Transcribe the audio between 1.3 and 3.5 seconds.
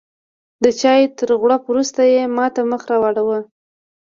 غوړپ وروسته یې ماته مخ راواړوه.